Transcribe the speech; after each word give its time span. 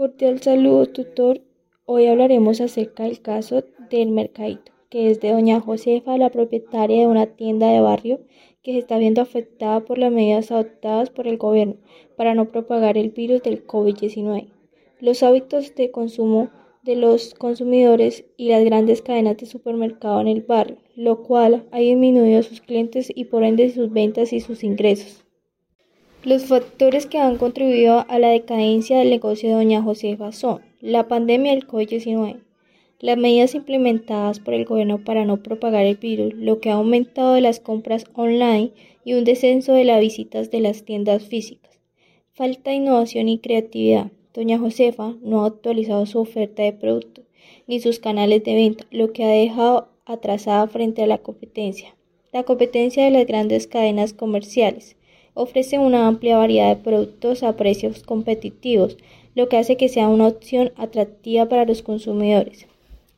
Cordial 0.00 0.40
saludo, 0.40 0.86
tutor. 0.86 1.42
Hoy 1.84 2.06
hablaremos 2.06 2.62
acerca 2.62 3.02
del 3.02 3.20
caso 3.20 3.64
del 3.90 4.12
mercadito, 4.12 4.72
que 4.88 5.10
es 5.10 5.20
de 5.20 5.30
doña 5.30 5.60
Josefa, 5.60 6.16
la 6.16 6.30
propietaria 6.30 7.00
de 7.00 7.06
una 7.06 7.26
tienda 7.26 7.70
de 7.70 7.82
barrio 7.82 8.20
que 8.62 8.72
se 8.72 8.78
está 8.78 8.96
viendo 8.96 9.20
afectada 9.20 9.80
por 9.80 9.98
las 9.98 10.10
medidas 10.10 10.50
adoptadas 10.52 11.10
por 11.10 11.28
el 11.28 11.36
gobierno 11.36 11.76
para 12.16 12.34
no 12.34 12.50
propagar 12.50 12.96
el 12.96 13.10
virus 13.10 13.42
del 13.42 13.66
COVID-19. 13.66 14.46
Los 15.00 15.22
hábitos 15.22 15.74
de 15.74 15.90
consumo 15.90 16.48
de 16.82 16.96
los 16.96 17.34
consumidores 17.34 18.24
y 18.38 18.48
las 18.48 18.64
grandes 18.64 19.02
cadenas 19.02 19.36
de 19.36 19.44
supermercado 19.44 20.22
en 20.22 20.28
el 20.28 20.40
barrio, 20.40 20.78
lo 20.96 21.22
cual 21.24 21.68
ha 21.72 21.78
disminuido 21.78 22.42
sus 22.42 22.62
clientes 22.62 23.12
y 23.14 23.26
por 23.26 23.44
ende 23.44 23.68
sus 23.68 23.92
ventas 23.92 24.32
y 24.32 24.40
sus 24.40 24.64
ingresos. 24.64 25.26
Los 26.22 26.44
factores 26.44 27.06
que 27.06 27.16
han 27.16 27.38
contribuido 27.38 28.04
a 28.06 28.18
la 28.18 28.28
decadencia 28.28 28.98
del 28.98 29.08
negocio 29.08 29.48
de 29.48 29.54
Doña 29.54 29.80
Josefa 29.80 30.32
son 30.32 30.60
la 30.82 31.08
pandemia 31.08 31.52
del 31.52 31.66
COVID-19, 31.66 32.40
las 32.98 33.16
medidas 33.16 33.54
implementadas 33.54 34.38
por 34.38 34.52
el 34.52 34.66
gobierno 34.66 35.02
para 35.02 35.24
no 35.24 35.42
propagar 35.42 35.86
el 35.86 35.96
virus, 35.96 36.34
lo 36.34 36.60
que 36.60 36.68
ha 36.68 36.74
aumentado 36.74 37.40
las 37.40 37.58
compras 37.58 38.04
online 38.12 38.72
y 39.02 39.14
un 39.14 39.24
descenso 39.24 39.72
de 39.72 39.84
las 39.84 39.98
visitas 39.98 40.50
de 40.50 40.60
las 40.60 40.84
tiendas 40.84 41.24
físicas. 41.24 41.80
Falta 42.32 42.68
de 42.68 42.76
innovación 42.76 43.30
y 43.30 43.38
creatividad. 43.38 44.12
Doña 44.34 44.58
Josefa 44.58 45.14
no 45.22 45.44
ha 45.44 45.46
actualizado 45.46 46.04
su 46.04 46.20
oferta 46.20 46.62
de 46.62 46.74
productos 46.74 47.24
ni 47.66 47.80
sus 47.80 47.98
canales 47.98 48.44
de 48.44 48.54
venta, 48.54 48.84
lo 48.90 49.14
que 49.14 49.24
ha 49.24 49.28
dejado 49.28 49.88
atrasada 50.04 50.66
frente 50.66 51.02
a 51.02 51.06
la 51.06 51.16
competencia. 51.16 51.96
La 52.30 52.42
competencia 52.42 53.06
de 53.06 53.10
las 53.10 53.26
grandes 53.26 53.66
cadenas 53.66 54.12
comerciales 54.12 54.96
ofrece 55.40 55.78
una 55.78 56.06
amplia 56.06 56.36
variedad 56.36 56.68
de 56.68 56.82
productos 56.82 57.42
a 57.42 57.56
precios 57.56 58.02
competitivos, 58.02 58.98
lo 59.34 59.48
que 59.48 59.56
hace 59.56 59.76
que 59.76 59.88
sea 59.88 60.08
una 60.08 60.26
opción 60.26 60.72
atractiva 60.76 61.48
para 61.48 61.64
los 61.64 61.82
consumidores. 61.82 62.66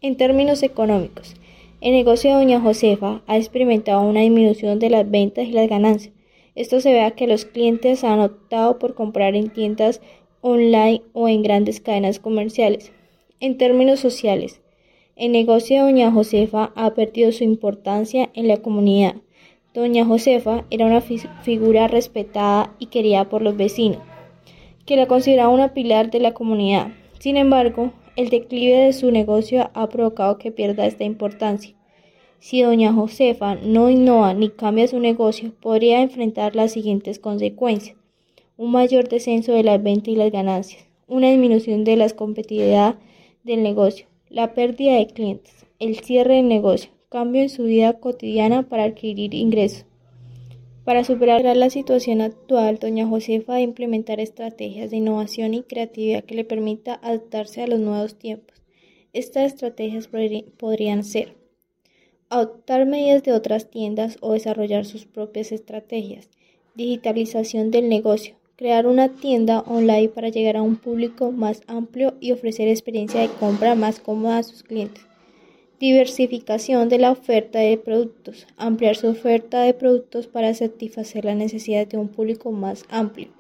En 0.01 0.17
términos 0.17 0.63
económicos, 0.63 1.35
el 1.81 1.93
negocio 1.93 2.31
de 2.31 2.37
Doña 2.37 2.61
Josefa 2.61 3.23
ha 3.27 3.37
experimentado 3.37 4.03
una 4.03 4.21
disminución 4.21 4.79
de 4.79 4.91
las 4.91 5.11
ventas 5.11 5.49
y 5.49 5.51
las 5.51 5.69
ganancias. 5.69 6.15
Esto 6.55 6.81
se 6.81 6.93
ve 6.93 7.01
a 7.01 7.11
que 7.11 7.27
los 7.27 7.45
clientes 7.45 8.05
han 8.05 8.21
optado 8.21 8.79
por 8.79 8.95
comprar 8.95 9.35
en 9.35 9.51
tiendas 9.51 10.01
online 10.43 11.03
o 11.13 11.29
en 11.29 11.43
grandes 11.43 11.81
cadenas 11.81 12.21
comerciales. 12.21 12.93
En 13.41 13.59
términos 13.59 13.99
sociales, 13.99 14.61
el 15.17 15.33
negocio 15.33 15.79
de 15.79 15.83
Doña 15.91 16.13
Josefa 16.13 16.73
ha 16.77 16.95
perdido 16.95 17.33
su 17.33 17.43
importancia 17.43 18.31
en 18.35 18.47
la 18.47 18.59
comunidad 18.59 19.17
Doña 19.75 20.05
Josefa 20.05 20.67
era 20.69 20.85
una 20.85 21.01
figura 21.01 21.89
respetada 21.89 22.75
y 22.79 22.87
querida 22.87 23.31
por 23.31 23.41
los 23.41 23.57
vecinos, 23.57 24.03
que 24.85 24.97
la 24.97 25.07
consideraban 25.07 25.55
una 25.55 25.73
pilar 25.73 26.11
de 26.11 26.21
la 26.21 26.35
comunidad. 26.35 26.89
Sin 27.19 27.39
embargo, 27.39 27.91
el 28.17 28.29
declive 28.29 28.77
de 28.77 28.93
su 28.93 29.11
negocio 29.11 29.71
ha 29.73 29.89
provocado 29.89 30.37
que 30.37 30.53
pierda 30.53 30.85
esta 30.85 31.05
importancia. 31.05 31.75
Si 32.39 32.61
doña 32.61 32.93
Josefa 32.93 33.55
no 33.55 33.89
innova 33.89 34.35
ni 34.35 34.51
cambia 34.51 34.87
su 34.89 35.01
negocio, 35.01 35.55
podría 35.59 36.03
enfrentar 36.03 36.55
las 36.55 36.73
siguientes 36.73 37.19
consecuencias. 37.19 37.97
Un 38.59 38.73
mayor 38.73 39.09
descenso 39.09 39.53
de 39.53 39.65
las 39.65 39.83
ventas 39.83 40.09
y 40.09 40.17
las 40.17 40.31
ganancias, 40.31 40.85
una 41.09 41.31
disminución 41.31 41.85
de 41.85 41.97
la 41.97 42.11
competitividad 42.11 42.97
del 43.43 43.63
negocio, 43.63 44.05
la 44.29 44.53
pérdida 44.53 44.97
de 44.97 45.07
clientes, 45.07 45.65
el 45.79 46.01
cierre 46.01 46.35
del 46.35 46.49
negocio, 46.49 46.91
cambio 47.13 47.43
en 47.43 47.51
su 47.51 47.65
vida 47.65 47.93
cotidiana 48.01 48.63
para 48.63 48.85
adquirir 48.85 49.35
ingresos. 49.35 49.85
Para 50.83 51.05
superar 51.05 51.45
la 51.45 51.69
situación 51.69 52.23
actual, 52.23 52.79
doña 52.79 53.07
Josefa 53.07 53.53
debe 53.53 53.65
implementar 53.65 54.19
estrategias 54.19 54.91
de 54.91 54.97
innovación 54.97 55.53
y 55.53 55.63
creatividad 55.63 56.25
que 56.25 56.35
le 56.35 56.47
permita 56.47 56.99
adaptarse 57.03 57.63
a 57.63 57.67
los 57.67 57.81
nuevos 57.81 58.15
tiempos. 58.15 58.57
Estas 59.13 59.53
estrategias 59.53 60.09
podrían 60.57 61.05
ser 61.05 61.37
adoptar 62.31 62.87
medidas 62.87 63.23
de 63.23 63.35
otras 63.35 63.69
tiendas 63.69 64.17
o 64.23 64.33
desarrollar 64.33 64.87
sus 64.87 65.05
propias 65.05 65.53
estrategias, 65.53 66.31
digitalización 66.77 67.71
del 67.71 67.91
negocio, 67.91 68.37
crear 68.57 68.87
una 68.87 69.11
tienda 69.11 69.61
online 69.61 70.09
para 70.09 70.31
llegar 70.31 70.57
a 70.57 70.63
un 70.63 70.77
público 70.77 71.31
más 71.31 71.61
amplio 71.67 72.15
y 72.21 72.33
ofrecer 72.33 72.69
experiencia 72.69 73.21
de 73.21 73.29
compra 73.29 73.75
más 73.75 74.01
cómoda 74.01 74.39
a 74.39 74.43
sus 74.43 74.63
clientes 74.63 75.12
Diversificación 75.83 76.89
de 76.89 77.01
la 77.01 77.11
oferta 77.11 77.59
de 77.59 77.77
productos. 77.77 78.47
Ampliar 78.57 78.95
su 78.95 79.09
oferta 79.09 79.63
de 79.63 79.75
productos 79.75 80.29
para 80.29 80.55
satisfacer 80.55 81.25
la 81.25 81.35
necesidad 81.35 81.89
de 81.89 81.99
un 81.99 82.07
público 82.07 82.53
más 82.53 82.85
amplio. 82.89 83.31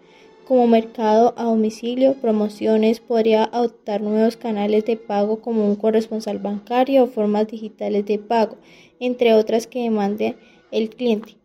Como 0.45 0.67
mercado 0.67 1.35
a 1.37 1.45
domicilio, 1.45 2.15
promociones, 2.15 2.99
podría 2.99 3.45
adoptar 3.45 4.01
nuevos 4.01 4.37
canales 4.37 4.85
de 4.87 4.97
pago 4.97 5.41
como 5.41 5.65
un 5.65 5.77
corresponsal 5.77 6.41
bancario 6.41 7.05
o 7.05 7.07
formas 7.07 7.47
digitales 7.47 8.07
de 8.07 8.19
pago, 8.19 8.57
entre 8.99 9.35
otras 9.35 9.69
que 9.69 9.85
demande 9.85 10.35
el 10.73 10.91
cliente. 10.91 11.37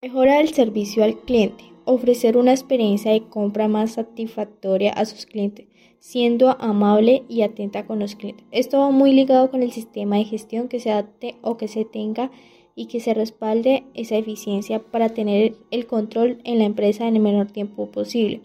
Mejorar 0.00 0.42
el 0.42 0.54
servicio 0.54 1.02
al 1.02 1.18
cliente. 1.22 1.64
Ofrecer 1.86 2.36
una 2.36 2.52
experiencia 2.52 3.10
de 3.10 3.24
compra 3.24 3.66
más 3.66 3.94
satisfactoria 3.94 4.92
a 4.92 5.06
sus 5.06 5.26
clientes 5.26 5.66
siendo 5.98 6.56
amable 6.60 7.24
y 7.28 7.42
atenta 7.42 7.86
con 7.86 7.98
los 7.98 8.14
clientes. 8.14 8.46
Esto 8.50 8.78
va 8.78 8.90
muy 8.90 9.12
ligado 9.12 9.50
con 9.50 9.62
el 9.62 9.72
sistema 9.72 10.16
de 10.16 10.24
gestión 10.24 10.68
que 10.68 10.80
se 10.80 10.90
adapte 10.90 11.36
o 11.42 11.56
que 11.56 11.68
se 11.68 11.84
tenga 11.84 12.30
y 12.74 12.86
que 12.86 13.00
se 13.00 13.14
respalde 13.14 13.84
esa 13.94 14.16
eficiencia 14.16 14.80
para 14.80 15.08
tener 15.08 15.56
el 15.70 15.86
control 15.86 16.38
en 16.44 16.58
la 16.58 16.64
empresa 16.64 17.08
en 17.08 17.16
el 17.16 17.22
menor 17.22 17.50
tiempo 17.50 17.90
posible. 17.90 18.42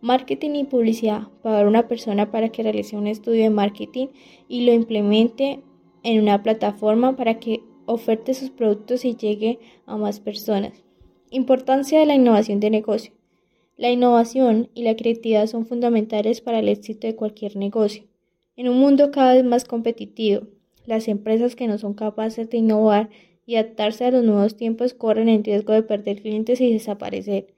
Marketing 0.00 0.50
y 0.54 0.64
publicidad. 0.64 1.28
Pagar 1.42 1.66
a 1.66 1.68
una 1.68 1.88
persona 1.88 2.30
para 2.30 2.48
que 2.48 2.62
realice 2.62 2.96
un 2.96 3.06
estudio 3.06 3.42
de 3.42 3.50
marketing 3.50 4.08
y 4.48 4.64
lo 4.64 4.72
implemente 4.72 5.60
en 6.02 6.22
una 6.22 6.42
plataforma 6.42 7.16
para 7.16 7.38
que 7.38 7.62
oferte 7.86 8.34
sus 8.34 8.50
productos 8.50 9.04
y 9.04 9.16
llegue 9.16 9.58
a 9.86 9.96
más 9.96 10.20
personas. 10.20 10.84
Importancia 11.30 11.98
de 11.98 12.06
la 12.06 12.14
innovación 12.14 12.60
de 12.60 12.70
negocio. 12.70 13.12
La 13.82 13.90
innovación 13.90 14.70
y 14.76 14.84
la 14.84 14.94
creatividad 14.94 15.48
son 15.48 15.66
fundamentales 15.66 16.40
para 16.40 16.60
el 16.60 16.68
éxito 16.68 17.08
de 17.08 17.16
cualquier 17.16 17.56
negocio. 17.56 18.04
En 18.54 18.68
un 18.68 18.78
mundo 18.78 19.10
cada 19.10 19.34
vez 19.34 19.42
más 19.42 19.64
competitivo, 19.64 20.46
las 20.86 21.08
empresas 21.08 21.56
que 21.56 21.66
no 21.66 21.78
son 21.78 21.94
capaces 21.94 22.48
de 22.48 22.58
innovar 22.58 23.10
y 23.44 23.56
adaptarse 23.56 24.04
a 24.04 24.12
los 24.12 24.22
nuevos 24.22 24.56
tiempos 24.56 24.94
corren 24.94 25.28
el 25.28 25.42
riesgo 25.42 25.72
de 25.72 25.82
perder 25.82 26.22
clientes 26.22 26.60
y 26.60 26.72
desaparecer. 26.72 27.48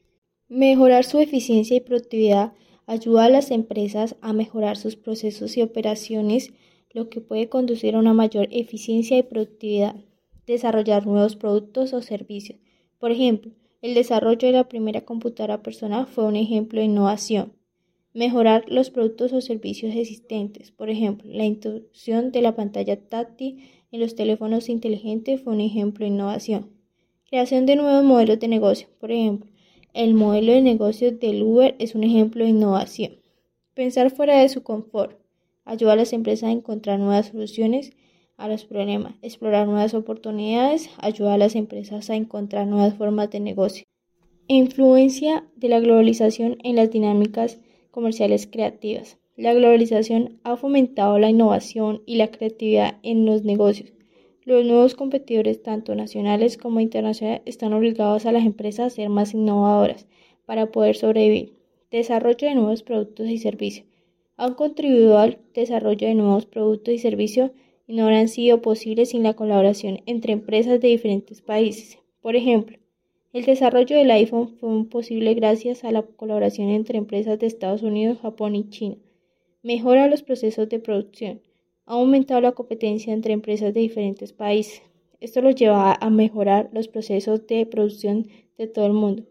Mejorar 0.49 1.05
su 1.05 1.19
eficiencia 1.19 1.77
y 1.77 1.81
productividad 1.81 2.55
ayuda 2.87 3.27
a 3.27 3.29
las 3.29 3.51
empresas 3.51 4.17
a 4.23 4.33
mejorar 4.33 4.79
sus 4.79 4.97
procesos 4.97 5.59
y 5.59 5.61
operaciones, 5.61 6.55
lo 6.95 7.11
que 7.11 7.21
puede 7.21 7.51
conducir 7.51 7.97
a 7.97 7.99
una 7.99 8.15
mayor 8.15 8.49
eficiencia 8.51 9.19
y 9.19 9.25
productividad. 9.25 9.97
Desarrollar 10.47 11.06
nuevos 11.06 11.37
productos 11.37 11.93
o 11.93 12.01
servicios. 12.01 12.59
Por 12.99 13.11
ejemplo, 13.11 13.53
el 13.84 13.93
desarrollo 13.93 14.49
de 14.49 14.53
la 14.53 14.67
primera 14.67 15.03
computadora 15.03 15.62
personal 15.62 16.06
fue 16.06 16.25
un 16.25 16.37
ejemplo 16.37 16.81
de 16.81 16.87
innovación. 16.87 17.53
Mejorar 18.15 18.65
los 18.67 18.89
productos 18.89 19.34
o 19.34 19.43
servicios 19.43 19.95
existentes. 19.95 20.71
Por 20.71 20.89
ejemplo, 20.89 21.31
la 21.31 21.45
introducción 21.45 22.33
de 22.33 22.41
la 22.41 22.56
pantalla 22.56 22.99
táctil 22.99 23.69
en 23.93 24.00
los 24.00 24.15
teléfonos 24.15 24.71
inteligentes 24.71 25.43
fue 25.43 25.53
un 25.53 25.61
ejemplo 25.61 26.06
de 26.06 26.12
innovación. 26.12 26.71
Creación 27.28 27.67
de 27.67 27.77
nuevos 27.77 28.05
modelos 28.05 28.41
de 28.41 28.49
negocio. 28.49 28.89
Por 28.99 29.12
ejemplo, 29.12 29.50
el 29.93 30.15
modelo 30.15 30.53
de 30.53 30.62
negocio 30.62 31.12
del 31.12 31.43
Uber 31.43 31.77
es 31.78 31.94
un 31.94 32.05
ejemplo 32.05 32.43
de 32.43 32.50
innovación. 32.53 33.17
Pensar 33.75 34.11
fuera 34.11 34.39
de 34.39 34.49
su 34.49 34.62
confort. 34.62 35.21
Ayuda 35.67 35.93
a 35.93 35.97
las 35.97 36.15
empresas 36.15 36.49
a 36.49 36.53
encontrar 36.53 36.99
nuevas 36.99 37.27
soluciones 37.27 37.93
a 38.37 38.49
los 38.49 38.65
problemas, 38.65 39.15
explorar 39.22 39.67
nuevas 39.67 39.95
oportunidades, 39.95 40.91
ayuda 40.99 41.34
a 41.34 41.39
las 41.39 41.55
empresas 41.55 42.11
a 42.11 42.17
encontrar 42.17 42.67
nuevas 42.67 42.95
formas 42.95 43.31
de 43.31 43.41
negocio. 43.41 43.84
Influencia 44.49 45.45
de 45.56 45.69
la 45.69 45.81
globalización 45.81 46.59
en 46.62 46.77
las 46.77 46.91
dinámicas 46.91 47.61
comerciales 47.91 48.47
creativas. 48.47 49.19
La 49.37 49.55
globalización 49.55 50.39
ha 50.44 50.56
fomentado 50.56 51.19
la 51.19 51.31
innovación 51.31 52.03
y 52.06 52.17
la 52.17 52.29
creatividad 52.31 52.99
en 53.03 53.26
los 53.26 53.44
negocios. 53.44 53.93
Los 54.44 54.64
nuevos 54.67 54.94
competidores, 54.94 55.62
tanto 55.62 55.94
nacionales 55.94 56.59
como 56.59 56.81
internacionales, 56.81 57.43
están 57.47 57.73
obligados 57.73 58.26
a 58.26 58.32
las 58.32 58.44
empresas 58.44 58.87
a 58.87 58.94
ser 58.94 59.09
más 59.09 59.32
innovadoras 59.32 60.06
para 60.44 60.67
poder 60.67 60.97
sobrevivir. 60.97 61.56
Desarrollo 61.91 62.49
de 62.49 62.55
nuevos 62.55 62.82
productos 62.82 63.29
y 63.29 63.38
servicios. 63.38 63.87
Han 64.37 64.55
contribuido 64.55 65.19
al 65.19 65.38
desarrollo 65.55 66.06
de 66.06 66.14
nuevos 66.14 66.44
productos 66.44 66.93
y 66.93 66.99
servicios 66.99 67.53
y 67.87 67.95
no 67.95 68.05
habrían 68.05 68.29
sido 68.29 68.63
posibles 68.63 69.11
sin 69.11 69.23
la 69.23 69.35
colaboración 69.35 70.01
entre 70.07 70.33
empresas 70.33 70.81
de 70.81 70.89
diferentes 70.89 71.43
países. 71.43 71.99
Por 72.21 72.37
ejemplo, 72.37 72.79
el 73.33 73.45
desarrollo 73.45 73.97
del 73.97 74.11
iPhone 74.13 74.49
fue 74.61 74.85
posible 74.89 75.35
gracias 75.35 75.85
a 75.85 75.91
la 75.91 76.03
colaboración 76.03 76.69
entre 76.69 76.99
empresas 76.99 77.39
de 77.39 77.47
Estados 77.47 77.83
Unidos, 77.83 78.19
Japón 78.23 78.55
y 78.55 78.69
China. 78.71 78.97
Mejora 79.63 80.09
los 80.09 80.23
procesos 80.23 80.69
de 80.69 80.79
producción. 80.79 81.43
Ha 81.87 81.95
aumentado 81.95 82.41
la 82.41 82.53
competencia 82.53 83.13
entre 83.13 83.33
empresas 83.33 83.75
de 83.75 83.81
diferentes 83.81 84.33
países. 84.33 84.83
Esto 85.21 85.41
los 85.43 85.55
lleva 85.55 85.95
a 85.95 86.11
mejorar 86.11 86.71
los 86.73 86.89
procesos 86.89 87.47
de 87.47 87.67
producción 87.67 88.29
de 88.57 88.67
todo 88.67 88.87
el 88.87 88.93
mundo. 88.93 89.25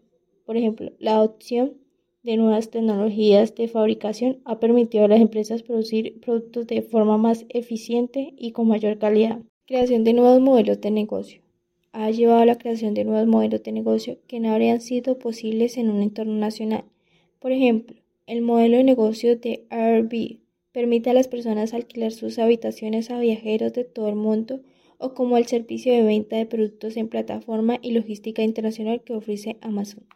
Por 0.44 0.56
ejemplo, 0.56 0.92
la 0.98 1.16
adopción 1.16 1.78
de 2.24 2.38
nuevas 2.38 2.70
tecnologías 2.70 3.54
de 3.54 3.68
fabricación 3.68 4.40
ha 4.46 4.58
permitido 4.58 5.04
a 5.04 5.08
las 5.08 5.20
empresas 5.20 5.62
producir 5.62 6.20
productos 6.20 6.66
de 6.66 6.80
forma 6.80 7.18
más 7.18 7.44
eficiente 7.50 8.32
y 8.38 8.52
con 8.52 8.66
mayor 8.66 8.98
calidad. 8.98 9.42
Creación 9.66 10.04
de 10.04 10.14
nuevos 10.14 10.40
modelos 10.40 10.80
de 10.80 10.90
negocio. 10.90 11.42
Ha 11.92 12.10
llevado 12.10 12.40
a 12.40 12.46
la 12.46 12.56
creación 12.56 12.94
de 12.94 13.04
nuevos 13.04 13.28
modelos 13.28 13.62
de 13.62 13.72
negocio 13.72 14.18
que 14.26 14.40
no 14.40 14.50
habrían 14.50 14.80
sido 14.80 15.18
posibles 15.18 15.76
en 15.76 15.90
un 15.90 16.00
entorno 16.00 16.32
nacional. 16.32 16.84
Por 17.40 17.52
ejemplo, 17.52 17.94
el 18.26 18.40
modelo 18.40 18.78
de 18.78 18.84
negocio 18.84 19.36
de 19.36 19.66
Airbnb 19.68 20.38
permite 20.72 21.10
a 21.10 21.14
las 21.14 21.28
personas 21.28 21.74
alquilar 21.74 22.10
sus 22.10 22.38
habitaciones 22.38 23.10
a 23.10 23.18
viajeros 23.18 23.74
de 23.74 23.84
todo 23.84 24.08
el 24.08 24.16
mundo 24.16 24.60
o 24.96 25.12
como 25.12 25.36
el 25.36 25.44
servicio 25.44 25.92
de 25.92 26.02
venta 26.02 26.36
de 26.36 26.46
productos 26.46 26.96
en 26.96 27.08
plataforma 27.08 27.78
y 27.82 27.90
logística 27.90 28.42
internacional 28.42 29.02
que 29.02 29.12
ofrece 29.12 29.58
Amazon. 29.60 30.06